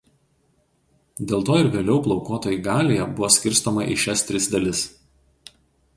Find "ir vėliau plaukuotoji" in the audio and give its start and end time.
1.63-2.59